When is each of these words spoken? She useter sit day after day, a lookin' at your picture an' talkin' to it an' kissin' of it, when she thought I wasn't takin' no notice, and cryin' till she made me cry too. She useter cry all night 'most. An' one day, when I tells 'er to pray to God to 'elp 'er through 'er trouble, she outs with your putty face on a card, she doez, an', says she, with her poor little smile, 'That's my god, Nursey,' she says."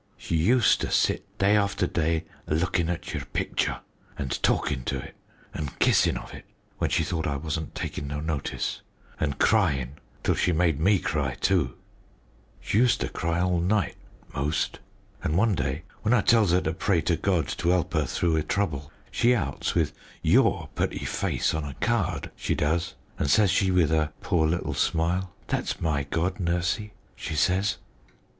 She 0.17 0.35
useter 0.35 0.89
sit 0.89 1.37
day 1.37 1.55
after 1.55 1.85
day, 1.85 2.25
a 2.47 2.55
lookin' 2.55 2.89
at 2.89 3.13
your 3.13 3.23
picture 3.23 3.81
an' 4.17 4.29
talkin' 4.29 4.83
to 4.85 4.97
it 4.97 5.15
an' 5.53 5.69
kissin' 5.77 6.17
of 6.17 6.33
it, 6.33 6.45
when 6.79 6.89
she 6.89 7.03
thought 7.03 7.27
I 7.27 7.35
wasn't 7.35 7.75
takin' 7.75 8.07
no 8.07 8.19
notice, 8.19 8.81
and 9.19 9.37
cryin' 9.37 9.97
till 10.23 10.33
she 10.33 10.53
made 10.53 10.79
me 10.79 10.97
cry 10.97 11.35
too. 11.35 11.77
She 12.59 12.79
useter 12.79 13.09
cry 13.09 13.41
all 13.41 13.59
night 13.59 13.95
'most. 14.33 14.79
An' 15.23 15.35
one 15.37 15.53
day, 15.53 15.83
when 16.01 16.15
I 16.15 16.21
tells 16.21 16.51
'er 16.51 16.61
to 16.61 16.73
pray 16.73 17.01
to 17.01 17.15
God 17.15 17.47
to 17.49 17.71
'elp 17.71 17.93
'er 17.93 18.05
through 18.07 18.37
'er 18.37 18.41
trouble, 18.41 18.91
she 19.11 19.35
outs 19.35 19.75
with 19.75 19.93
your 20.23 20.69
putty 20.73 21.05
face 21.05 21.53
on 21.53 21.63
a 21.63 21.75
card, 21.75 22.31
she 22.35 22.55
doez, 22.55 22.95
an', 23.19 23.27
says 23.27 23.51
she, 23.51 23.69
with 23.69 23.91
her 23.91 24.11
poor 24.21 24.47
little 24.47 24.73
smile, 24.73 25.31
'That's 25.45 25.79
my 25.79 26.05
god, 26.05 26.39
Nursey,' 26.39 26.93
she 27.15 27.35
says." 27.35 27.77